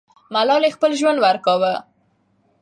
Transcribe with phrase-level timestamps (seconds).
[0.33, 1.73] ملالۍ خپل ژوند ورکاوه.